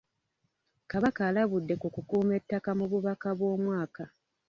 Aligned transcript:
Kabaka 0.91 1.21
alabudde 1.29 1.73
ku 1.81 1.87
kukuuma 1.95 2.33
ettaka 2.39 2.69
mu 2.79 2.85
bubaka 2.91 3.29
bw'omwaka. 3.37 4.03